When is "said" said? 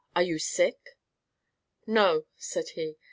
2.35-2.69